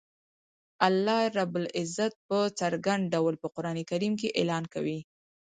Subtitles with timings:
[0.87, 4.99] الله رب العزت په څرګند ډول په قران کریم کی اعلان کوی